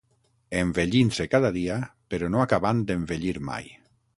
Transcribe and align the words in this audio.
Envellint-se 0.61 1.27
cada 1.35 1.51
dia, 1.57 1.77
però 2.15 2.33
no 2.37 2.41
acabant 2.47 2.81
d'envellir 2.89 3.37
mai 3.53 3.71